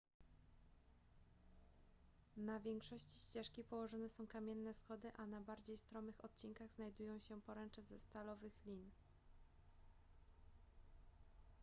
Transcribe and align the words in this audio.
na 2.37 2.59
większości 2.59 3.17
ścieżki 3.19 3.63
położone 3.63 4.09
są 4.09 4.27
kamienne 4.27 4.73
schody 4.73 5.11
a 5.17 5.25
na 5.27 5.41
bardziej 5.41 5.77
stromych 5.77 6.23
odcinkach 6.25 6.71
znajdują 6.71 7.19
się 7.19 7.41
poręcze 7.41 7.83
ze 7.83 7.99
stalowych 7.99 8.65
lin 8.65 8.89